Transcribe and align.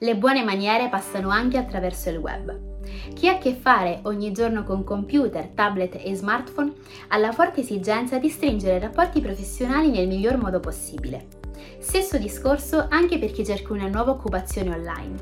Le 0.00 0.14
buone 0.14 0.44
maniere 0.44 0.88
passano 0.88 1.28
anche 1.30 1.58
attraverso 1.58 2.08
il 2.08 2.18
web. 2.18 2.56
Chi 3.14 3.26
ha 3.26 3.32
a 3.32 3.38
che 3.38 3.52
fare 3.52 3.98
ogni 4.04 4.30
giorno 4.30 4.62
con 4.62 4.84
computer, 4.84 5.48
tablet 5.48 5.98
e 6.00 6.14
smartphone 6.14 6.72
ha 7.08 7.16
la 7.16 7.32
forte 7.32 7.62
esigenza 7.62 8.16
di 8.18 8.28
stringere 8.28 8.78
rapporti 8.78 9.20
professionali 9.20 9.90
nel 9.90 10.06
miglior 10.06 10.36
modo 10.36 10.60
possibile. 10.60 11.26
Stesso 11.80 12.16
discorso 12.16 12.86
anche 12.88 13.18
per 13.18 13.32
chi 13.32 13.44
cerca 13.44 13.72
una 13.72 13.88
nuova 13.88 14.12
occupazione 14.12 14.70
online. 14.70 15.16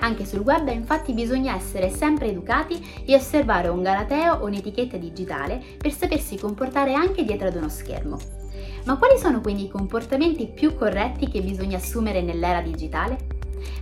Anche 0.00 0.24
sul 0.24 0.40
web 0.40 0.68
infatti 0.68 1.12
bisogna 1.12 1.54
essere 1.54 1.90
sempre 1.90 2.28
educati 2.28 3.04
e 3.04 3.14
osservare 3.14 3.68
un 3.68 3.82
galateo 3.82 4.36
o 4.36 4.46
un'etichetta 4.46 4.96
digitale 4.96 5.62
per 5.76 5.92
sapersi 5.92 6.38
comportare 6.38 6.94
anche 6.94 7.24
dietro 7.24 7.48
ad 7.48 7.56
uno 7.56 7.68
schermo. 7.68 8.18
Ma 8.84 8.96
quali 8.96 9.18
sono 9.18 9.42
quindi 9.42 9.64
i 9.64 9.70
comportamenti 9.70 10.46
più 10.46 10.74
corretti 10.74 11.28
che 11.28 11.42
bisogna 11.42 11.76
assumere 11.76 12.22
nell'era 12.22 12.62
digitale? 12.62 13.33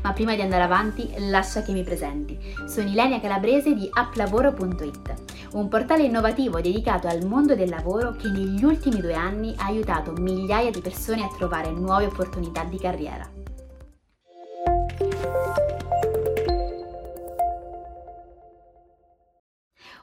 Ma 0.03 0.13
prima 0.13 0.35
di 0.35 0.41
andare 0.41 0.63
avanti, 0.63 1.09
lascia 1.29 1.63
che 1.63 1.73
mi 1.73 1.83
presenti. 1.83 2.39
Sono 2.67 2.89
Ilenia 2.89 3.21
Calabrese 3.21 3.75
di 3.75 3.89
applavoro.it, 3.93 5.15
un 5.53 5.69
portale 5.69 6.05
innovativo 6.05 6.61
dedicato 6.61 7.09
al 7.09 7.27
mondo 7.27 7.55
del 7.55 7.69
lavoro 7.69 8.13
che 8.13 8.29
negli 8.29 8.65
ultimi 8.65 9.01
due 9.01 9.15
anni 9.15 9.55
ha 9.57 9.67
aiutato 9.67 10.13
migliaia 10.13 10.71
di 10.71 10.81
persone 10.81 11.23
a 11.23 11.35
trovare 11.37 11.71
nuove 11.71 12.07
opportunità 12.07 12.65
di 12.65 12.79
carriera. 12.79 13.31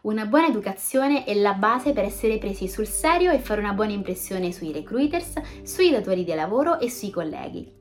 Una 0.01 0.25
buona 0.25 0.47
educazione 0.47 1.25
è 1.25 1.33
la 1.33 1.53
base 1.55 1.91
per 1.91 2.05
essere 2.05 2.37
presi 2.37 2.69
sul 2.69 2.87
serio 2.87 3.31
e 3.31 3.39
fare 3.39 3.59
una 3.59 3.73
buona 3.73 3.91
impressione 3.91 4.53
sui 4.53 4.71
recruiters, 4.71 5.33
sui 5.63 5.91
datori 5.91 6.23
di 6.23 6.33
lavoro 6.33 6.79
e 6.79 6.89
sui 6.89 7.09
colleghi. 7.09 7.78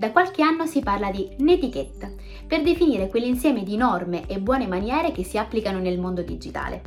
Da 0.00 0.12
qualche 0.12 0.42
anno 0.42 0.64
si 0.64 0.80
parla 0.80 1.10
di 1.10 1.28
netiquette 1.40 2.14
per 2.46 2.62
definire 2.62 3.08
quell'insieme 3.08 3.62
di 3.62 3.76
norme 3.76 4.26
e 4.28 4.38
buone 4.38 4.66
maniere 4.66 5.12
che 5.12 5.24
si 5.24 5.36
applicano 5.36 5.78
nel 5.78 5.98
mondo 5.98 6.22
digitale. 6.22 6.80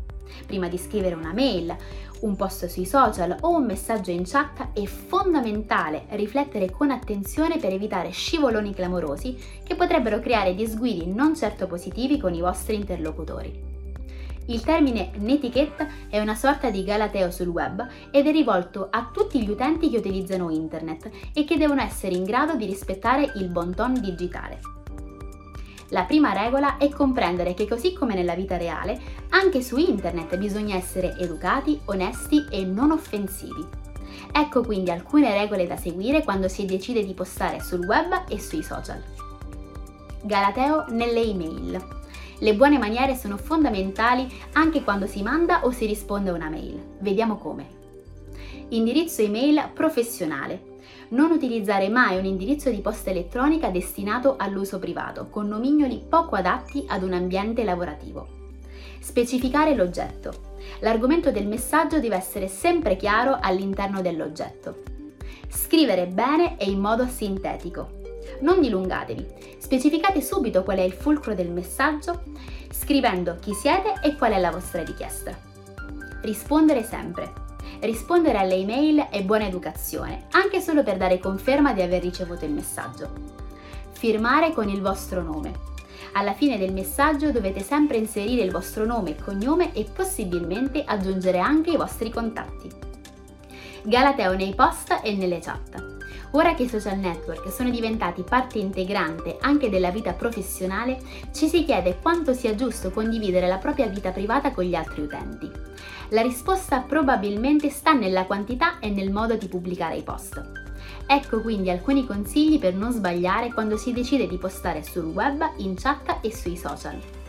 Prima 0.48 0.68
di 0.68 0.80
scrivere 0.80 1.14
una 1.14 1.32
mail, 1.32 1.76
un 2.22 2.36
post 2.36 2.66
sui 2.66 2.88
social 2.88 3.38
o 3.42 3.56
un 3.56 3.66
messaggio 3.66 4.10
in 4.10 4.24
chat 4.26 4.70
è 4.74 4.84
fondamentale 4.86 6.06
riflettere 6.10 6.72
con 6.72 6.90
attenzione 6.90 7.60
per 7.60 7.72
evitare 7.72 8.10
scivoloni 8.10 8.74
clamorosi 8.74 9.38
che 9.64 9.76
potrebbero 9.76 10.20
creare 10.20 10.56
disguidi 10.56 11.06
non 11.06 11.36
certo 11.36 11.68
positivi 11.68 12.18
con 12.18 12.34
i 12.34 12.42
vostri 12.42 12.74
interlocutori. 12.74 13.73
Il 14.48 14.62
termine 14.62 15.12
netiquette 15.20 15.88
è 16.10 16.20
una 16.20 16.36
sorta 16.36 16.70
di 16.70 16.84
galateo 16.84 17.32
sul 17.32 17.48
web 17.48 17.88
ed 18.12 18.28
è 18.28 18.32
rivolto 18.32 18.88
a 18.90 19.10
tutti 19.14 19.42
gli 19.42 19.50
utenti 19.50 19.90
che 19.90 19.98
utilizzano 19.98 20.50
internet 20.50 21.10
e 21.34 21.46
che 21.46 21.58
devono 21.58 21.82
essere 21.82 22.16
in 22.16 22.24
grado 22.24 22.56
di 22.56 22.66
rispettare 22.66 23.32
il 23.36 23.48
bon 23.48 23.74
ton 23.74 23.94
digitale. 23.94 24.60
La 25.90 26.04
prima 26.04 26.34
regola 26.34 26.78
è 26.78 26.90
comprendere 26.90 27.54
che 27.54 27.68
così 27.68 27.94
come 27.94 28.16
nella 28.16 28.36
vita 28.36 28.58
reale, 28.58 29.00
anche 29.30 29.62
su 29.62 29.78
internet 29.78 30.36
bisogna 30.38 30.76
essere 30.76 31.16
educati, 31.20 31.80
onesti 31.86 32.46
e 32.50 32.66
non 32.66 32.92
offensivi. 32.92 33.64
Ecco 34.32 34.64
quindi 34.64 34.92
alcune 34.92 35.32
regole 35.34 35.68
da 35.68 35.78
seguire 35.78 36.24
quando 36.24 36.48
si 36.48 36.66
decide 36.66 37.06
di 37.06 37.14
postare 37.14 37.62
sul 37.62 37.86
web 37.86 38.24
e 38.28 38.40
sui 38.40 38.64
social. 38.64 39.02
Galateo 40.26 40.86
nelle 40.88 41.22
email. 41.22 41.86
Le 42.40 42.56
buone 42.56 42.78
maniere 42.78 43.14
sono 43.14 43.36
fondamentali 43.36 44.26
anche 44.54 44.82
quando 44.82 45.06
si 45.06 45.22
manda 45.22 45.66
o 45.66 45.72
si 45.72 45.86
risponde 45.86 46.30
a 46.30 46.34
una 46.34 46.50
mail. 46.50 46.82
Vediamo 47.00 47.36
come. 47.36 47.68
Indirizzo 48.70 49.22
email 49.22 49.72
professionale. 49.74 50.72
Non 51.10 51.32
utilizzare 51.32 51.90
mai 51.90 52.18
un 52.18 52.24
indirizzo 52.24 52.70
di 52.70 52.80
posta 52.80 53.10
elettronica 53.10 53.70
destinato 53.70 54.36
all'uso 54.38 54.80
privato, 54.80 55.28
con 55.30 55.50
nomignoli 55.50 56.02
poco 56.08 56.36
adatti 56.36 56.86
ad 56.88 57.04
un 57.04 57.12
ambiente 57.12 57.66
lavorativo. 57.66 58.28
Specificare 59.00 59.76
l'oggetto. 59.76 60.52
L'argomento 60.80 61.32
del 61.32 61.48
messaggio 61.48 62.00
deve 62.00 62.16
essere 62.16 62.48
sempre 62.48 62.96
chiaro 62.96 63.38
all'interno 63.42 64.02
dell'oggetto. 64.02 64.84
Scrivere 65.50 66.08
bene 66.08 66.58
e 66.58 66.72
in 66.72 66.80
modo 66.80 67.06
sintetico. 67.08 68.03
Non 68.41 68.59
dilungatevi, 68.61 69.28
specificate 69.57 70.22
subito 70.22 70.63
qual 70.63 70.78
è 70.78 70.81
il 70.81 70.94
fulcro 70.94 71.34
del 71.34 71.50
messaggio, 71.50 72.23
scrivendo 72.72 73.38
chi 73.39 73.53
siete 73.53 73.94
e 74.03 74.16
qual 74.16 74.34
è 74.34 74.39
la 74.39 74.51
vostra 74.51 74.84
richiesta. 74.84 75.38
Rispondere 76.22 76.84
sempre. 76.84 77.31
Rispondere 77.81 78.38
alle 78.38 78.56
email 78.56 79.07
è 79.09 79.23
buona 79.23 79.45
educazione, 79.45 80.28
anche 80.31 80.61
solo 80.61 80.84
per 80.84 80.97
dare 80.97 81.19
conferma 81.19 81.73
di 81.73 81.81
aver 81.81 82.01
ricevuto 82.01 82.45
il 82.45 82.51
messaggio. 82.51 83.09
Firmare 83.91 84.53
con 84.53 84.69
il 84.69 84.81
vostro 84.81 85.22
nome. 85.22 85.72
Alla 86.13 86.34
fine 86.34 86.57
del 86.57 86.73
messaggio 86.73 87.31
dovete 87.31 87.61
sempre 87.61 87.97
inserire 87.97 88.44
il 88.44 88.51
vostro 88.51 88.85
nome 88.85 89.11
e 89.11 89.23
cognome 89.23 89.73
e 89.73 89.85
possibilmente 89.91 90.84
aggiungere 90.85 91.40
anche 91.40 91.72
i 91.72 91.78
vostri 91.78 92.09
contatti. 92.11 92.69
Galateo 93.84 94.34
nei 94.34 94.53
post 94.55 95.00
e 95.03 95.13
nelle 95.16 95.40
chat. 95.40 95.93
Ora 96.36 96.56
che 96.56 96.64
i 96.64 96.68
social 96.68 96.98
network 96.98 97.52
sono 97.52 97.70
diventati 97.70 98.24
parte 98.24 98.58
integrante 98.58 99.38
anche 99.40 99.70
della 99.70 99.92
vita 99.92 100.14
professionale, 100.14 101.00
ci 101.32 101.48
si 101.48 101.64
chiede 101.64 102.00
quanto 102.02 102.34
sia 102.34 102.56
giusto 102.56 102.90
condividere 102.90 103.48
la 103.48 103.60
propria 103.60 103.86
vita 103.86 104.10
privata 104.10 104.52
con 104.52 104.64
gli 104.64 104.74
altri 104.74 105.04
utenti. 105.04 105.50
La 106.10 106.24
risposta 106.24 106.80
probabilmente 106.80 107.70
sta 107.70 107.94
nella 107.94 108.26
quantità 108.26 108.80
e 108.80 108.90
nel 108.90 109.12
modo 109.12 109.36
di 109.36 109.48
pubblicare 109.48 109.98
i 109.98 110.02
post. 110.02 110.44
Ecco 111.06 111.40
quindi 111.42 111.70
alcuni 111.70 112.04
consigli 112.04 112.58
per 112.58 112.74
non 112.74 112.92
sbagliare 112.92 113.54
quando 113.54 113.78
si 113.78 113.94
decide 113.94 114.28
di 114.28 114.38
postare 114.38 114.84
sul 114.84 115.06
web, 115.06 115.54
in 115.58 115.76
chat 115.76 116.18
e 116.22 116.36
sui 116.36 116.58
social. 116.58 117.22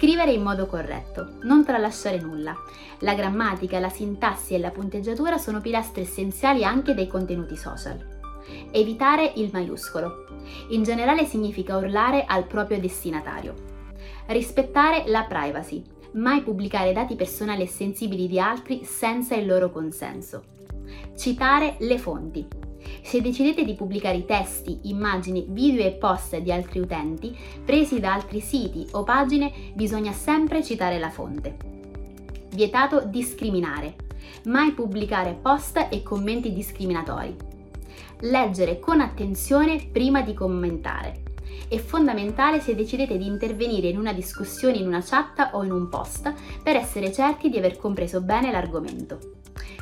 Scrivere 0.00 0.32
in 0.32 0.40
modo 0.40 0.64
corretto, 0.64 1.32
non 1.42 1.62
tralasciare 1.62 2.18
nulla. 2.18 2.56
La 3.00 3.12
grammatica, 3.12 3.78
la 3.80 3.90
sintassi 3.90 4.54
e 4.54 4.58
la 4.58 4.70
punteggiatura 4.70 5.36
sono 5.36 5.60
pilastri 5.60 6.00
essenziali 6.00 6.64
anche 6.64 6.94
dei 6.94 7.06
contenuti 7.06 7.54
social. 7.54 7.98
Evitare 8.70 9.30
il 9.36 9.50
maiuscolo. 9.52 10.24
In 10.70 10.84
generale 10.84 11.26
significa 11.26 11.76
urlare 11.76 12.24
al 12.26 12.46
proprio 12.46 12.80
destinatario. 12.80 13.52
Rispettare 14.28 15.04
la 15.08 15.24
privacy. 15.24 15.82
Mai 16.12 16.40
pubblicare 16.40 16.94
dati 16.94 17.14
personali 17.14 17.60
e 17.60 17.68
sensibili 17.68 18.26
di 18.26 18.40
altri 18.40 18.84
senza 18.84 19.34
il 19.34 19.44
loro 19.44 19.70
consenso. 19.70 20.44
Citare 21.14 21.76
le 21.80 21.98
fonti. 21.98 22.59
Se 23.02 23.20
decidete 23.20 23.64
di 23.64 23.74
pubblicare 23.74 24.18
i 24.18 24.24
testi, 24.24 24.80
immagini, 24.84 25.46
video 25.48 25.84
e 25.84 25.92
post 25.92 26.36
di 26.38 26.52
altri 26.52 26.80
utenti 26.80 27.36
presi 27.64 28.00
da 28.00 28.14
altri 28.14 28.40
siti 28.40 28.86
o 28.92 29.04
pagine, 29.04 29.52
bisogna 29.74 30.12
sempre 30.12 30.62
citare 30.62 30.98
la 30.98 31.10
fonte. 31.10 31.56
Vietato 32.50 33.04
discriminare. 33.04 33.94
Mai 34.44 34.72
pubblicare 34.72 35.38
post 35.40 35.88
e 35.90 36.02
commenti 36.02 36.52
discriminatori. 36.52 37.34
Leggere 38.20 38.78
con 38.78 39.00
attenzione 39.00 39.88
prima 39.90 40.22
di 40.22 40.34
commentare. 40.34 41.22
È 41.68 41.78
fondamentale 41.78 42.60
se 42.60 42.74
decidete 42.74 43.16
di 43.16 43.26
intervenire 43.26 43.88
in 43.88 43.98
una 43.98 44.12
discussione 44.12 44.76
in 44.76 44.86
una 44.86 45.02
chat 45.02 45.50
o 45.52 45.62
in 45.62 45.72
un 45.72 45.88
post 45.88 46.32
per 46.62 46.76
essere 46.76 47.12
certi 47.12 47.48
di 47.48 47.58
aver 47.58 47.76
compreso 47.76 48.20
bene 48.20 48.50
l'argomento. 48.50 49.18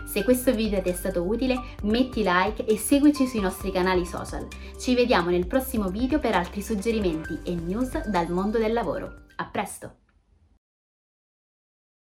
Se 0.08 0.24
questo 0.24 0.54
video 0.54 0.80
ti 0.80 0.88
è 0.88 0.94
stato 0.94 1.22
utile, 1.22 1.60
metti 1.82 2.22
like 2.24 2.64
e 2.64 2.78
seguici 2.78 3.26
sui 3.26 3.41
nostri 3.41 3.70
canali 3.70 4.06
social. 4.06 4.48
Ci 4.78 4.94
vediamo 4.94 5.28
nel 5.28 5.46
prossimo 5.46 5.91
video 5.91 6.19
per 6.19 6.34
altri 6.34 6.62
suggerimenti 6.62 7.38
e 7.44 7.54
news 7.54 8.08
dal 8.08 8.30
mondo 8.30 8.56
del 8.56 8.72
lavoro. 8.72 9.26
A 9.36 9.44
presto! 9.44 10.07